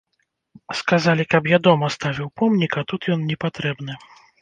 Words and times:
Сказалі, 0.79 1.27
каб 1.35 1.51
я 1.55 1.61
дома 1.69 1.91
ставіў 1.99 2.33
помнік, 2.43 2.71
а 2.83 2.89
тут 2.93 3.01
ён 3.19 3.31
непатрэбны. 3.33 3.93